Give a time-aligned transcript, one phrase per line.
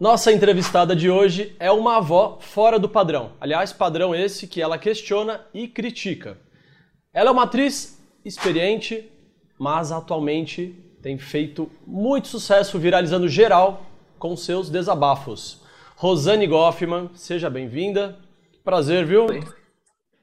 [0.00, 3.32] Nossa entrevistada de hoje é uma avó fora do padrão.
[3.40, 6.38] Aliás, padrão esse que ela questiona e critica.
[7.12, 9.10] Ela é uma atriz experiente,
[9.58, 10.72] mas atualmente
[11.02, 13.86] tem feito muito sucesso viralizando geral
[14.20, 15.62] com seus desabafos.
[15.96, 18.20] Rosane Goffman, seja bem-vinda.
[18.62, 19.26] Prazer, viu?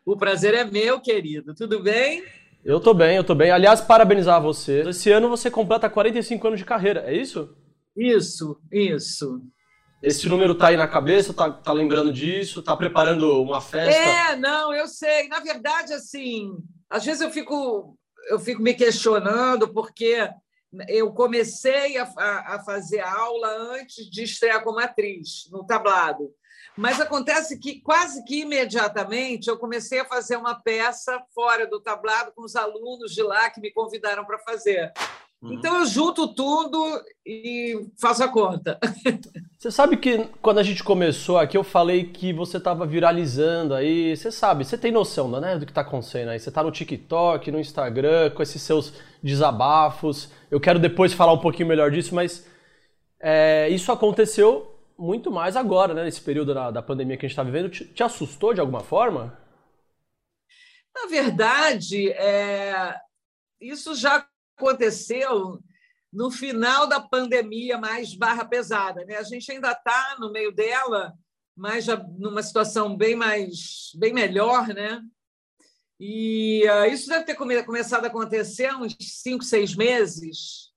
[0.05, 1.53] O prazer é meu, querido.
[1.53, 2.23] Tudo bem?
[2.63, 3.51] Eu tô bem, eu tô bem.
[3.51, 4.87] Aliás, parabenizar você.
[4.87, 7.53] Esse ano você completa 45 anos de carreira, é isso?
[7.93, 9.41] Isso, isso.
[10.01, 13.97] Esse número tá aí na cabeça, tá, tá lembrando disso, tá preparando uma festa?
[13.97, 15.27] É, não, eu sei.
[15.27, 16.51] Na verdade, assim,
[16.89, 17.97] às vezes eu fico,
[18.29, 20.29] eu fico me questionando porque
[20.87, 26.31] eu comecei a, a, a fazer aula antes de estrear como atriz no tablado.
[26.77, 32.33] Mas acontece que quase que imediatamente eu comecei a fazer uma peça fora do tablado
[32.33, 34.91] com os alunos de lá que me convidaram para fazer.
[35.41, 35.53] Uhum.
[35.53, 38.77] Então eu junto tudo e faço a conta.
[39.65, 44.15] Você sabe que quando a gente começou aqui eu falei que você estava viralizando aí,
[44.15, 46.39] você sabe, você tem noção né, do que está acontecendo aí.
[46.39, 50.29] Você está no TikTok, no Instagram, com esses seus desabafos.
[50.51, 52.45] Eu quero depois falar um pouquinho melhor disso, mas
[53.19, 57.33] é, isso aconteceu muito mais agora, né, nesse período da, da pandemia que a gente
[57.33, 57.67] está vivendo.
[57.67, 59.35] Te, te, assustou de alguma forma?
[60.93, 62.95] Na verdade, é,
[63.59, 65.59] isso já aconteceu
[66.15, 69.03] no final da pandemia mais barra pesada.
[69.03, 69.17] Né?
[69.17, 71.13] A gente ainda está no meio dela,
[71.53, 75.01] mas já numa situação bem mais bem melhor, né?
[75.99, 80.71] E uh, isso deve ter come começado a acontecer há uns cinco, seis meses,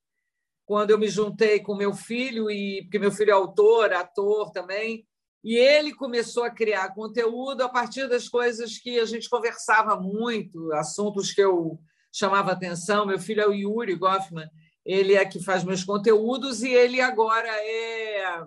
[0.66, 5.06] quando eu me juntei com meu filho e porque meu filho é autor, ator também,
[5.42, 10.72] e ele começou a criar conteúdo a partir das coisas que a gente conversava muito,
[10.72, 11.80] assuntos que eu
[12.12, 13.06] chamava atenção.
[13.06, 14.48] Meu filho é o Yuri Goffman,
[14.88, 18.42] ele é que faz meus conteúdos e ele agora é.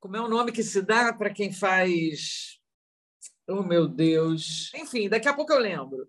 [0.00, 2.58] Como é o nome que se dá para quem faz.
[3.48, 4.72] Oh, meu Deus!
[4.74, 6.08] Enfim, daqui a pouco eu lembro.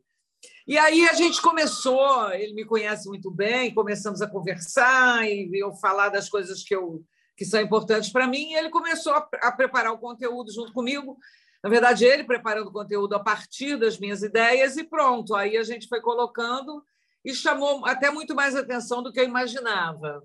[0.65, 5.71] E aí a gente começou, ele me conhece muito bem, começamos a conversar e eu
[5.75, 7.05] falar das coisas que, eu,
[7.37, 11.15] que são importantes para mim, e ele começou a, a preparar o conteúdo junto comigo.
[11.63, 15.35] Na verdade, ele preparando o conteúdo a partir das minhas ideias e pronto.
[15.35, 16.83] Aí a gente foi colocando
[17.23, 20.23] e chamou até muito mais atenção do que eu imaginava.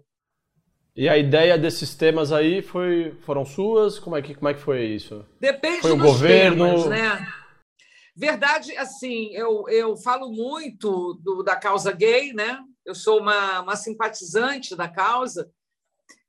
[0.97, 3.99] E a ideia desses temas aí foi, foram suas?
[3.99, 5.25] Como é que, como é que foi isso?
[5.39, 7.29] Depende foi o governo, temas, né?
[8.17, 12.59] Verdade, assim, eu, eu falo muito do, da causa gay, né?
[12.85, 15.49] Eu sou uma, uma simpatizante da causa,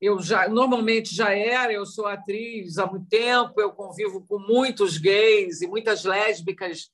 [0.01, 4.97] eu já normalmente já era, eu sou atriz há muito tempo, eu convivo com muitos
[4.97, 6.89] gays e muitas lésbicas,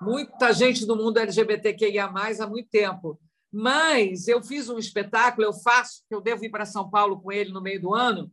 [0.00, 3.20] muita gente do mundo LGBTQIA+, há muito tempo.
[3.52, 7.32] Mas eu fiz um espetáculo, eu faço, que eu devo ir para São Paulo com
[7.32, 8.32] ele no meio do ano,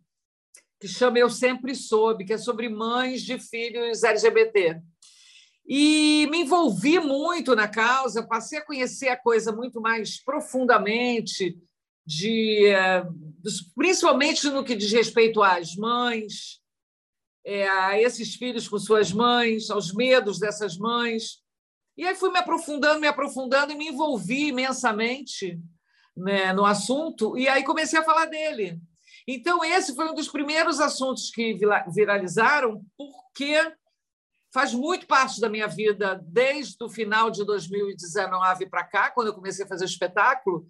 [0.80, 4.80] que chama Eu Sempre Soube, que é sobre mães de filhos LGBT.
[5.68, 11.58] E me envolvi muito na causa, passei a conhecer a coisa muito mais profundamente,
[12.06, 13.06] de, eh,
[13.76, 16.62] principalmente no que diz respeito às mães,
[17.44, 21.42] é, a esses filhos com suas mães, aos medos dessas mães.
[21.98, 25.60] E aí fui me aprofundando, me aprofundando e me envolvi imensamente
[26.16, 28.80] né, no assunto, e aí comecei a falar dele.
[29.28, 31.58] Então, esse foi um dos primeiros assuntos que
[31.94, 33.60] viralizaram, porque
[34.54, 39.34] faz muito parte da minha vida desde o final de 2019 para cá, quando eu
[39.34, 40.66] comecei a fazer espetáculo,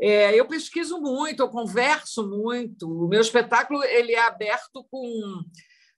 [0.00, 2.90] é, eu pesquiso muito, eu converso muito.
[2.90, 5.44] O meu espetáculo ele é aberto com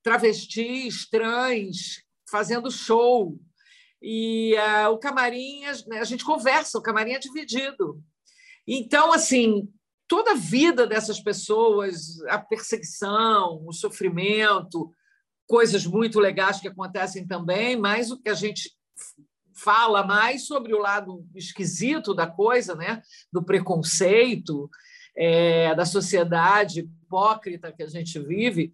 [0.03, 3.39] travestis, trans, fazendo show.
[4.09, 8.00] E uh, o camarim, a gente conversa, o camarim é dividido.
[8.65, 9.69] Então, assim,
[10.06, 14.93] toda a vida dessas pessoas, a perseguição, o sofrimento,
[15.45, 18.71] coisas muito legais que acontecem também, mas o que a gente
[19.53, 23.03] fala mais sobre o lado esquisito da coisa, né?
[23.33, 24.71] do preconceito,
[25.16, 28.72] é, da sociedade hipócrita que a gente vive.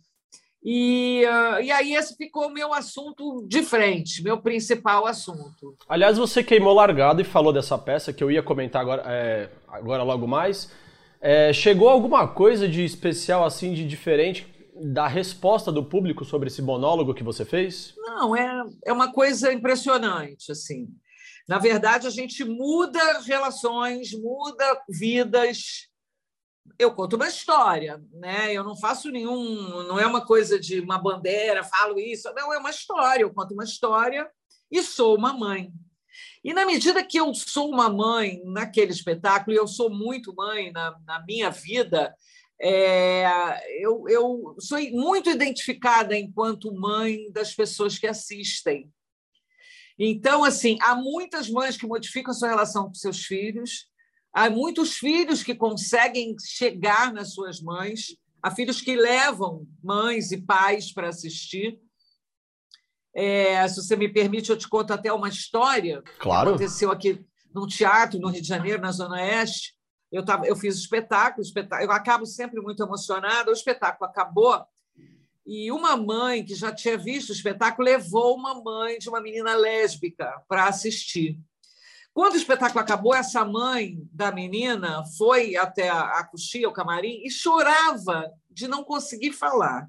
[0.64, 5.76] E, uh, e aí esse ficou o meu assunto de frente, meu principal assunto.
[5.88, 10.04] Aliás, você queimou largado e falou dessa peça que eu ia comentar agora, é, agora
[10.04, 10.70] logo mais.
[11.20, 16.62] É, chegou alguma coisa de especial, assim, de diferente da resposta do público sobre esse
[16.62, 17.94] monólogo que você fez?
[17.96, 20.88] Não, é, é uma coisa impressionante, assim.
[21.48, 25.88] Na verdade, a gente muda relações, muda vidas.
[26.78, 28.52] Eu conto uma história, né?
[28.52, 32.58] Eu não faço nenhum, não é uma coisa de uma bandeira, falo isso, não, é
[32.58, 34.30] uma história, eu conto uma história
[34.70, 35.72] e sou uma mãe.
[36.44, 40.72] E na medida que eu sou uma mãe naquele espetáculo, e eu sou muito mãe
[40.72, 42.14] na, na minha vida,
[42.64, 43.26] É,
[43.82, 48.88] eu, eu sou muito identificada enquanto mãe das pessoas que assistem.
[49.98, 53.88] Então, assim, há muitas mães que modificam a sua relação com seus filhos,
[54.32, 60.40] há muitos filhos que conseguem chegar nas suas mães, há filhos que levam mães e
[60.40, 61.78] pais para assistir.
[63.14, 66.50] É, se você me permite, eu te conto até uma história claro.
[66.50, 67.24] que aconteceu aqui
[67.54, 69.74] num teatro no Rio de Janeiro, na Zona Oeste.
[70.10, 73.50] Eu, tava, eu fiz espetáculo, espetáculo, eu acabo sempre muito emocionada.
[73.50, 74.64] O espetáculo acabou
[75.46, 79.54] e uma mãe que já tinha visto o espetáculo levou uma mãe de uma menina
[79.54, 81.38] lésbica para assistir.
[82.14, 87.30] Quando o espetáculo acabou, essa mãe da menina foi até a coxia, o camarim, e
[87.30, 89.88] chorava de não conseguir falar.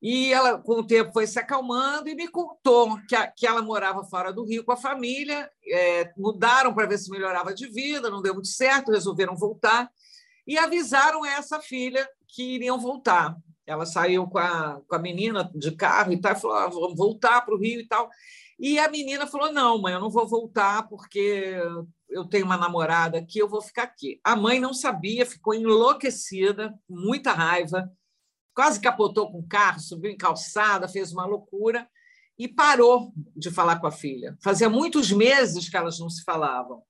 [0.00, 3.62] E ela, com o tempo, foi se acalmando e me contou que, a, que ela
[3.62, 8.10] morava fora do Rio com a família, é, mudaram para ver se melhorava de vida,
[8.10, 9.90] não deu muito certo, resolveram voltar
[10.46, 13.34] e avisaram essa filha que iriam voltar.
[13.66, 16.96] Ela saiu com a, com a menina de carro e tal, e falou: ah, vamos
[16.96, 18.10] voltar para o Rio e tal.
[18.58, 21.56] E a menina falou: não, mãe, eu não vou voltar porque
[22.08, 24.20] eu tenho uma namorada aqui, eu vou ficar aqui.
[24.22, 27.90] A mãe não sabia, ficou enlouquecida, muita raiva,
[28.54, 31.88] quase capotou com o carro, subiu em calçada, fez uma loucura
[32.38, 34.36] e parou de falar com a filha.
[34.42, 36.82] Fazia muitos meses que elas não se falavam.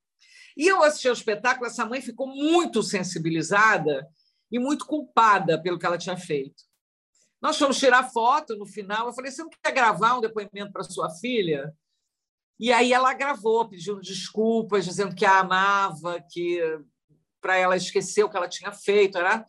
[0.56, 4.06] E eu assisti ao espetáculo, essa mãe ficou muito sensibilizada
[4.50, 6.62] e muito culpada pelo que ela tinha feito.
[7.44, 9.06] Nós fomos tirar foto no final.
[9.06, 11.74] Eu falei: você não quer gravar um depoimento para sua filha?
[12.58, 16.58] E aí ela gravou, pedindo desculpas, dizendo que a amava, que
[17.42, 19.18] para ela esquecer o que ela tinha feito.
[19.18, 19.44] Era...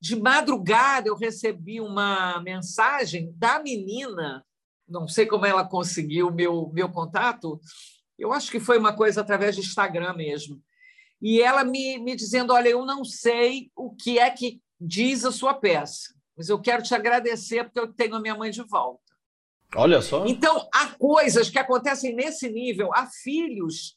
[0.00, 4.44] De madrugada, eu recebi uma mensagem da menina,
[4.88, 7.60] não sei como ela conseguiu meu, meu contato,
[8.18, 10.60] eu acho que foi uma coisa através de Instagram mesmo
[11.20, 15.30] e ela me, me dizendo: Olha, eu não sei o que é que diz a
[15.30, 19.10] sua peça, mas eu quero te agradecer porque eu tenho a minha mãe de volta.
[19.74, 20.26] Olha só.
[20.26, 23.96] Então, há coisas que acontecem nesse nível, há filhos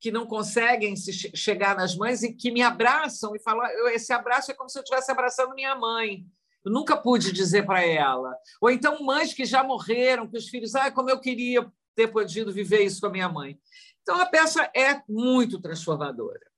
[0.00, 4.50] que não conseguem se chegar nas mães e que me abraçam e falam: esse abraço
[4.50, 6.26] é como se eu estivesse abraçando minha mãe.
[6.64, 8.34] Eu nunca pude dizer para ela.
[8.60, 12.52] Ou então mães que já morreram, que os filhos, ah, como eu queria ter podido
[12.52, 13.58] viver isso com a minha mãe.
[14.02, 16.53] Então a peça é muito transformadora.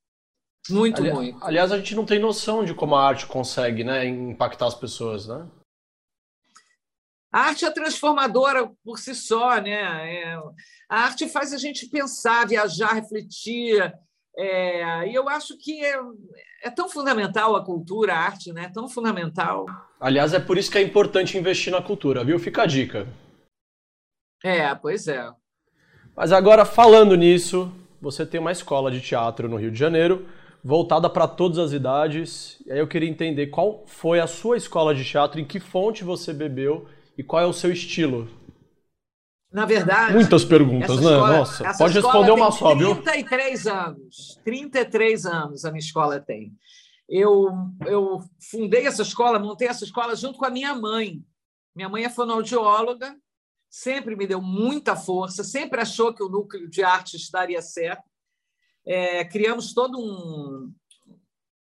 [0.71, 1.45] Muito, Ali, muito.
[1.45, 5.27] Aliás, a gente não tem noção de como a arte consegue né, impactar as pessoas,
[5.27, 5.47] né?
[7.33, 9.75] A arte é transformadora por si só, né?
[9.75, 10.39] É,
[10.89, 13.93] a arte faz a gente pensar, viajar, refletir.
[14.37, 15.99] É, e eu acho que é,
[16.65, 18.71] é, tão fundamental a cultura, a arte, né?
[18.73, 19.67] Tão fundamental.
[20.01, 22.39] Aliás, é por isso que é importante investir na cultura, viu?
[22.39, 23.07] Fica a dica.
[24.43, 25.31] É, pois é.
[26.17, 27.71] Mas agora, falando nisso,
[28.01, 30.27] você tem uma escola de teatro no Rio de Janeiro
[30.67, 32.61] voltada para todas as idades.
[32.67, 36.03] E aí eu queria entender qual foi a sua escola de teatro, em que fonte
[36.03, 38.29] você bebeu e qual é o seu estilo.
[39.53, 40.13] Na verdade.
[40.13, 41.13] Muitas perguntas, né?
[41.13, 42.97] Escola, Nossa, pode responder uma só, viu?
[42.97, 44.41] 33 anos.
[44.45, 46.53] 33 anos a minha escola tem.
[47.09, 47.47] Eu,
[47.87, 48.21] eu
[48.51, 51.23] fundei essa escola, montei essa escola junto com a minha mãe.
[51.77, 53.15] Minha mãe é fonoaudióloga,
[53.71, 58.16] sempre me deu muita força, sempre achou que o núcleo de artes daria certo
[58.87, 60.73] é, criamos todo um,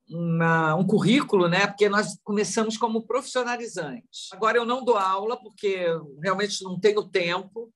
[0.09, 1.67] uma, um currículo, né?
[1.67, 4.29] porque nós começamos como profissionalizantes.
[4.33, 5.87] Agora eu não dou aula, porque
[6.23, 7.73] realmente não tenho tempo,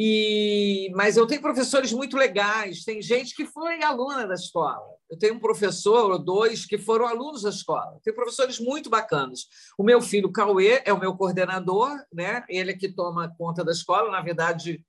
[0.00, 4.86] e, mas eu tenho professores muito legais, tem gente que foi aluna da escola.
[5.10, 7.98] Eu tenho um professor ou dois que foram alunos da escola.
[8.04, 9.46] Tem professores muito bacanas.
[9.76, 12.44] O meu filho Cauê é o meu coordenador, né?
[12.48, 14.10] ele é que toma conta da escola.
[14.10, 14.84] Na verdade,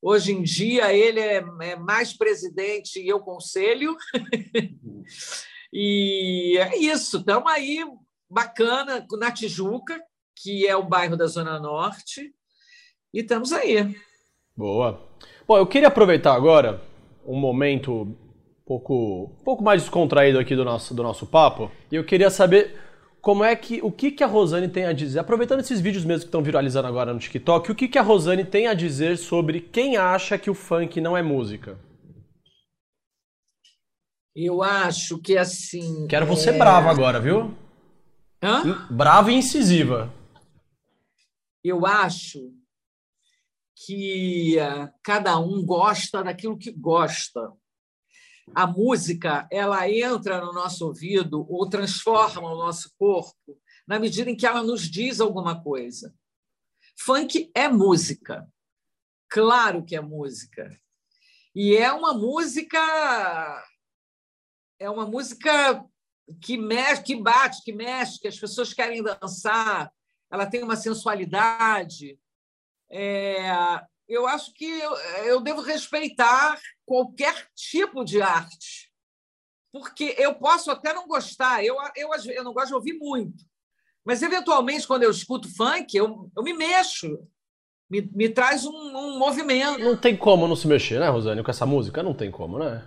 [0.00, 3.96] Hoje em dia, ele é, é mais presidente e eu conselho.
[5.72, 7.84] e é isso, estamos aí,
[8.28, 10.00] bacana, na Tijuca,
[10.34, 12.32] que é o bairro da Zona Norte,
[13.12, 13.96] e estamos aí.
[14.56, 15.08] Boa.
[15.48, 16.82] Bom, eu queria aproveitar agora
[17.26, 18.16] um momento um
[18.64, 22.85] pouco, um pouco mais descontraído aqui do nosso, do nosso papo, e eu queria saber
[23.26, 26.20] como é que o que, que a Rosane tem a dizer, aproveitando esses vídeos mesmo
[26.20, 29.60] que estão viralizando agora no TikTok, o que, que a Rosane tem a dizer sobre
[29.60, 31.76] quem acha que o funk não é música?
[34.32, 36.06] Eu acho que assim.
[36.06, 36.52] Quero você é...
[36.56, 37.52] brava agora, viu?
[38.40, 38.86] Hã?
[38.88, 40.14] Brava e incisiva.
[41.64, 42.38] Eu acho
[43.74, 47.52] que uh, cada um gosta daquilo que gosta
[48.54, 54.36] a música ela entra no nosso ouvido ou transforma o nosso corpo na medida em
[54.36, 56.14] que ela nos diz alguma coisa.
[56.98, 58.48] Funk é música,
[59.28, 60.80] claro que é música.
[61.54, 62.78] E é uma música
[64.78, 65.84] é uma música
[66.40, 69.92] que mexe, que bate, que mexe, que as pessoas querem dançar,
[70.30, 72.18] ela tem uma sensualidade.
[72.90, 73.50] É,
[74.08, 74.92] eu acho que eu,
[75.24, 78.90] eu devo respeitar qualquer tipo de arte,
[79.72, 83.44] porque eu posso até não gostar, eu, eu, eu não gosto de ouvir muito,
[84.06, 87.18] mas eventualmente, quando eu escuto funk, eu, eu me mexo,
[87.90, 89.80] me, me traz um, um movimento.
[89.80, 92.04] Não tem como não se mexer, né, Rosane, com essa música?
[92.04, 92.86] Não tem como, né?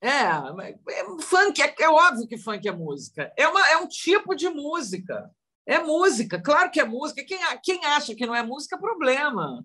[0.00, 3.32] É, é funk é, é, óbvio que funk é música.
[3.36, 5.30] É, uma, é um tipo de música.
[5.66, 7.22] É música, claro que é música.
[7.24, 9.62] Quem, quem acha que não é música é problema.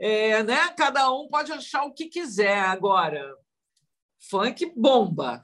[0.00, 0.68] É, né?
[0.76, 2.58] Cada um pode achar o que quiser.
[2.58, 3.34] Agora,
[4.30, 5.42] funk bomba.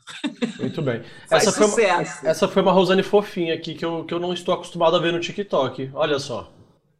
[0.58, 1.02] Muito bem.
[1.30, 4.54] essa, foi uma, essa foi uma Rosane fofinha aqui que eu, que eu não estou
[4.54, 5.90] acostumado a ver no TikTok.
[5.94, 6.52] Olha só.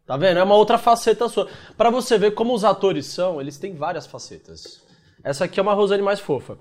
[0.06, 0.38] Tá vendo?
[0.38, 1.48] É uma outra faceta sua.
[1.76, 4.84] Para você ver como os atores são, eles têm várias facetas.
[5.22, 6.58] Essa aqui é uma Rosane mais fofa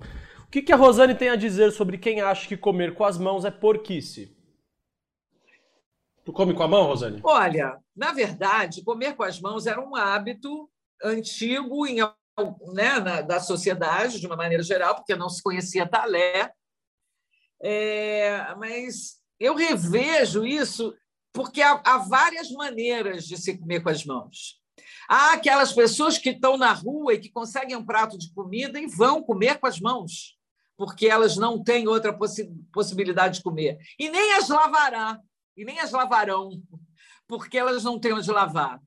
[0.54, 3.44] que, que a Rosane tem a dizer sobre quem acha que comer com as mãos
[3.44, 4.32] é porquice?
[6.24, 7.20] Tu come com a mão, Rosane?
[7.24, 10.70] Olha, na verdade, comer com as mãos era um hábito
[11.04, 11.98] antigo em,
[12.72, 16.52] né, na, da sociedade, de uma maneira geral, porque não se conhecia talé.
[17.62, 20.94] É, mas eu revejo isso
[21.32, 24.60] porque há, há várias maneiras de se comer com as mãos.
[25.08, 28.86] Há aquelas pessoas que estão na rua e que conseguem um prato de comida e
[28.86, 30.36] vão comer com as mãos
[30.76, 33.78] porque elas não têm outra possi possibilidade de comer.
[33.98, 35.18] E nem as lavará,
[35.56, 36.50] e nem as lavarão,
[37.26, 38.80] porque elas não têm onde lavar.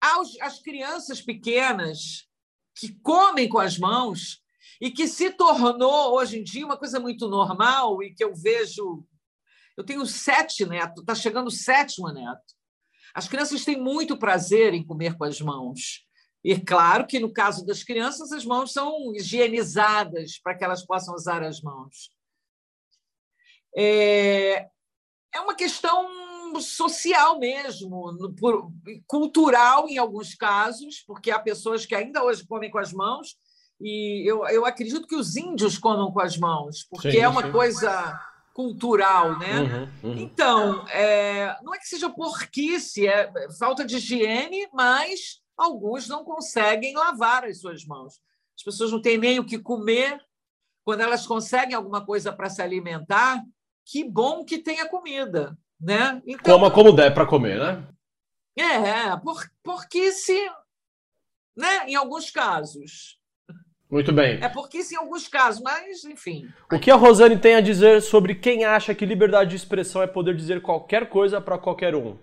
[0.00, 2.26] Aos, as crianças pequenas
[2.74, 4.42] que comem com as mãos
[4.80, 9.04] e que se tornou, hoje em dia, uma coisa muito normal e que eu vejo.
[9.76, 12.54] Eu tenho sete netos, está chegando o sétimo neto.
[13.14, 16.06] As crianças têm muito prazer em comer com as mãos.
[16.42, 21.14] E claro que, no caso das crianças, as mãos são higienizadas para que elas possam
[21.14, 22.10] usar as mãos.
[23.76, 24.68] É,
[25.34, 26.08] é uma questão
[26.58, 28.16] social mesmo,
[29.06, 33.36] cultural em alguns casos, porque há pessoas que ainda hoje comem com as mãos,
[33.78, 37.44] e eu, eu acredito que os índios comam com as mãos, porque sim, é uma
[37.44, 37.52] sim.
[37.52, 38.20] coisa
[38.52, 39.60] cultural, né?
[39.60, 40.18] Uhum, uhum.
[40.18, 46.94] Então, é, não é que seja porquice, é falta de higiene, mas alguns não conseguem
[46.94, 48.20] lavar as suas mãos.
[48.56, 50.20] As pessoas não têm nem o que comer.
[50.84, 53.42] Quando elas conseguem alguma coisa para se alimentar,
[53.84, 56.20] que bom que tenha comida, né?
[56.26, 57.86] Então, Coma como der para comer, né?
[58.56, 60.38] É, por, porque se,
[61.56, 63.18] né, em alguns casos.
[63.90, 64.38] Muito bem.
[64.40, 66.48] É porque se em alguns casos, mas enfim.
[66.70, 70.06] O que a Rosane tem a dizer sobre quem acha que liberdade de expressão é
[70.06, 72.16] poder dizer qualquer coisa para qualquer um?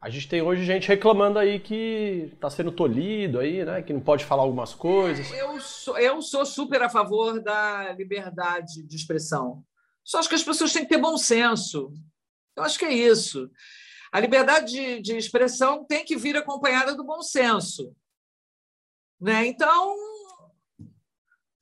[0.00, 3.80] A gente tem hoje gente reclamando aí que está sendo tolhido aí, né?
[3.80, 5.30] Que não pode falar algumas coisas.
[5.32, 9.64] Eu sou, eu sou super a favor da liberdade de expressão.
[10.02, 11.90] Só acho que as pessoas têm que ter bom senso.
[12.56, 13.50] Eu acho que é isso.
[14.12, 17.94] A liberdade de, de expressão tem que vir acompanhada do bom senso.
[19.20, 19.46] Né?
[19.46, 19.96] Então,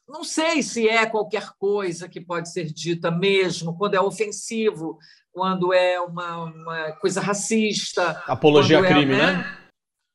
[0.07, 4.99] não sei se é qualquer coisa que pode ser dita mesmo, quando é ofensivo,
[5.33, 8.23] quando é uma, uma coisa racista.
[8.27, 9.59] Apologia a é, crime, é, né?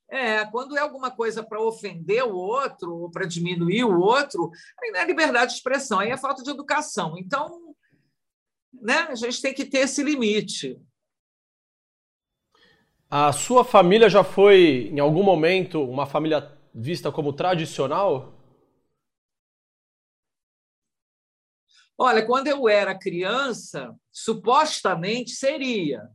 [0.09, 4.91] É, quando é alguma coisa para ofender o outro ou para diminuir o outro, aí
[4.91, 7.15] não é liberdade de expressão, aí é falta de educação.
[7.17, 7.75] Então,
[8.81, 10.79] né, a gente tem que ter esse limite.
[13.09, 18.33] A sua família já foi, em algum momento, uma família vista como tradicional?
[21.97, 26.07] Olha, quando eu era criança, supostamente seria.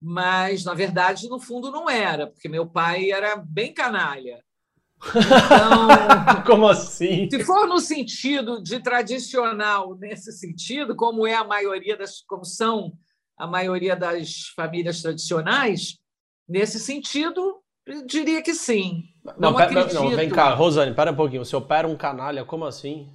[0.00, 4.42] Mas, na verdade, no fundo não era, porque meu pai era bem canalha.
[5.00, 7.28] Então, como assim?
[7.30, 12.92] Se for no sentido de tradicional, nesse sentido, como é a maioria das, como são
[13.36, 15.98] a maioria das famílias tradicionais,
[16.48, 19.04] nesse sentido, eu diria que sim.
[19.24, 21.42] Não, não, pera, não vem cá, Rosane, para um pouquinho.
[21.42, 23.08] O seu pai era um canalha, como assim?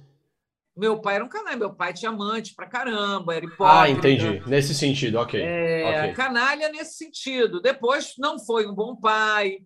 [0.76, 3.80] Meu pai era um canalha, meu pai tinha amante pra caramba, era hipócrita.
[3.82, 4.42] Ah, entendi.
[4.46, 5.40] Nesse sentido, ok.
[5.40, 6.12] É, okay.
[6.14, 7.60] Canalha nesse sentido.
[7.60, 9.58] Depois não foi um bom pai,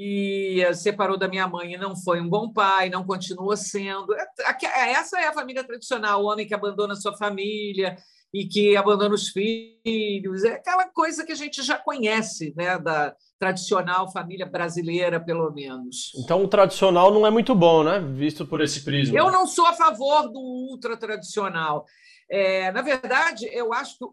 [0.00, 4.14] e separou da minha mãe e não foi um bom pai, não continua sendo.
[4.14, 7.96] É, essa é a família tradicional, o homem que abandona sua família
[8.32, 13.12] e que abandona os filhos, é aquela coisa que a gente já conhece, né, da
[13.40, 16.12] tradicional família brasileira, pelo menos.
[16.22, 19.18] Então o tradicional não é muito bom, né, visto por esse prisma.
[19.18, 21.84] Eu não sou a favor do ultra tradicional.
[22.30, 24.04] É, na verdade, eu acho que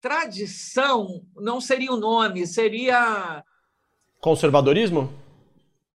[0.00, 3.42] tradição não seria o nome, seria
[4.20, 5.12] conservadorismo.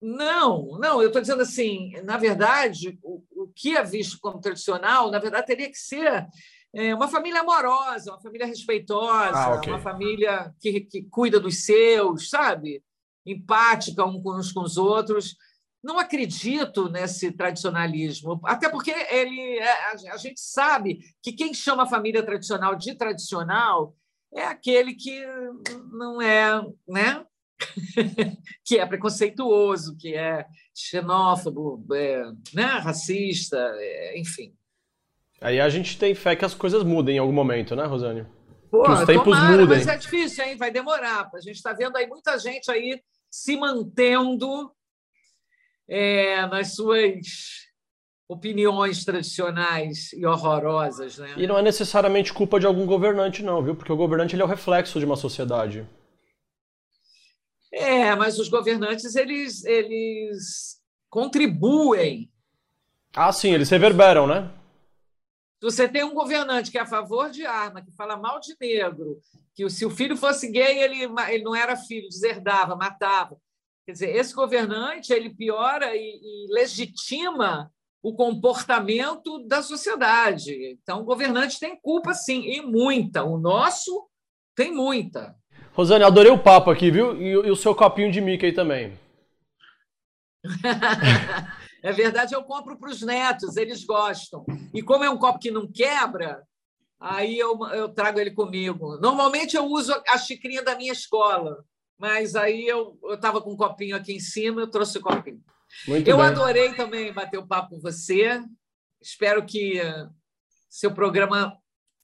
[0.01, 5.11] Não, não, eu estou dizendo assim, na verdade, o, o que é visto como tradicional,
[5.11, 6.29] na verdade, teria que ser
[6.77, 9.73] é uma família amorosa, uma família respeitosa, ah, okay.
[9.73, 12.83] uma família que, que cuida dos seus, sabe?
[13.25, 15.37] Empática uns com os outros.
[15.81, 21.89] Não acredito nesse tradicionalismo, até porque ele, é, a gente sabe que quem chama a
[21.89, 23.95] família tradicional de tradicional
[24.35, 25.25] é aquele que
[25.93, 27.25] não é, né?
[28.65, 32.65] que é preconceituoso, que é xenófobo, é, né?
[32.65, 34.55] racista, é, enfim.
[35.41, 38.27] Aí a gente tem fé que as coisas mudem em algum momento, né, Rosane?
[38.71, 39.79] Que os tempos tomara, mudem.
[39.79, 40.57] Mas é difícil, hein?
[40.57, 41.31] Vai demorar.
[41.33, 44.73] A gente está vendo aí muita gente aí se mantendo
[45.89, 47.65] é, nas suas
[48.29, 51.19] opiniões tradicionais e horrorosas.
[51.19, 51.35] Né?
[51.37, 53.75] E não é necessariamente culpa de algum governante, não, viu?
[53.75, 55.87] Porque o governante ele é o reflexo de uma sociedade.
[57.77, 62.31] É, mas os governantes eles, eles contribuem.
[63.15, 64.51] Ah, sim, eles reverberam, né?
[65.61, 68.55] Se você tem um governante que é a favor de arma, que fala mal de
[68.61, 69.19] negro,
[69.55, 73.37] que se o filho fosse gay, ele, ele não era filho, deserdava, matava.
[73.85, 80.55] Quer dizer, esse governante ele piora e, e legitima o comportamento da sociedade.
[80.73, 83.25] Então, o governante tem culpa, sim, e muita.
[83.25, 84.09] O nosso
[84.55, 85.35] tem muita.
[85.75, 87.21] Rosane, adorei o papo aqui, viu?
[87.21, 88.99] E, e o seu copinho de Mickey também.
[91.83, 94.45] é verdade, eu compro para os netos, eles gostam.
[94.73, 96.43] E como é um copo que não quebra,
[97.01, 98.99] aí eu, eu trago ele comigo.
[98.99, 101.65] Normalmente eu uso a xicrinha da minha escola.
[101.99, 105.41] Mas aí eu estava com um copinho aqui em cima, eu trouxe o copinho.
[105.87, 106.27] Muito eu bem.
[106.27, 108.43] adorei também bater o papo com você.
[109.01, 109.81] Espero que
[110.69, 111.57] seu programa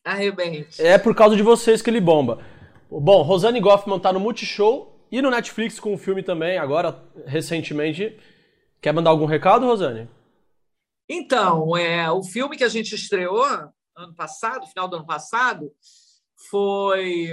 [0.05, 0.81] arrebente.
[0.81, 2.43] É por causa de vocês que ele bomba.
[2.91, 8.19] Bom, Rosane Goffman está no Multishow e no Netflix com um filme também, agora, recentemente.
[8.81, 10.09] Quer mandar algum recado, Rosane?
[11.09, 13.45] Então, é, o filme que a gente estreou
[13.97, 15.71] ano passado, final do ano passado,
[16.51, 17.33] foi.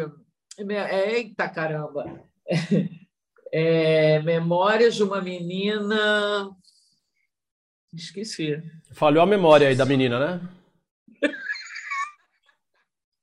[0.59, 2.23] Eita caramba!
[3.49, 6.51] É, Memórias de uma menina.
[7.93, 8.61] Esqueci.
[8.91, 10.49] Falhou a memória aí da menina, né?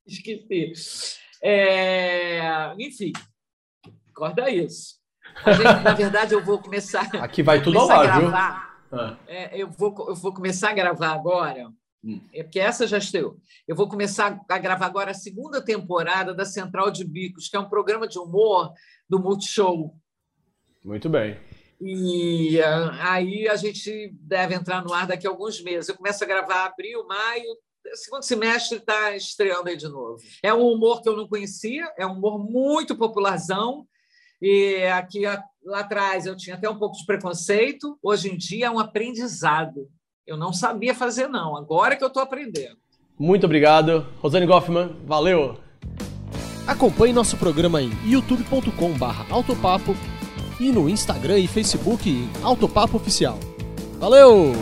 [0.09, 1.18] Esqueci.
[1.45, 3.13] É, enfim,
[4.15, 4.95] corta isso.
[5.47, 7.09] Gente, na verdade, eu vou começar.
[7.23, 8.29] Aqui vai tudo ao ar, viu?
[8.35, 9.19] Ah.
[9.27, 11.69] É, eu, vou, eu vou começar a gravar agora
[12.05, 12.21] Hum.
[12.35, 13.39] É porque essa já estreou.
[13.67, 17.61] Eu vou começar a gravar agora a segunda temporada da Central de Bicos, que é
[17.61, 18.75] um programa de humor
[19.09, 19.97] do Multishow.
[20.85, 21.41] Muito bem.
[21.81, 25.89] E uh, aí a gente deve entrar no ar daqui a alguns meses.
[25.89, 27.57] Eu começo a gravar abril, maio,
[27.94, 30.18] segundo semestre está estreando aí de novo.
[30.42, 33.87] É um humor que eu não conhecia, é um humor muito popularzão.
[34.40, 35.23] E aqui
[35.64, 37.99] lá atrás eu tinha até um pouco de preconceito.
[38.03, 39.88] Hoje em dia é um aprendizado.
[40.27, 41.57] Eu não sabia fazer, não.
[41.57, 42.79] Agora que eu estou aprendendo.
[43.18, 44.07] Muito obrigado.
[44.20, 45.59] Rosane Goffman, valeu!
[46.66, 49.94] Acompanhe nosso programa em youtube.com/barra autopapo
[50.59, 53.38] e no Instagram e Facebook Autopapo Oficial.
[53.99, 54.53] Valeu!